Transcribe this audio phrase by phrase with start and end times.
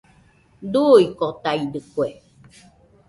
[0.71, 2.07] Duuikotaidɨkue